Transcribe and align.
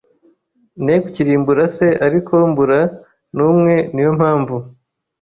ne 0.85 0.93
kukirimbura 1.03 1.63
c 1.75 1.77
ariko 2.05 2.33
mbura 2.49 2.79
n 3.35 3.37
umwe 3.49 3.75
Ni 3.93 4.01
yo 4.05 4.11
mpamvu 4.17 4.55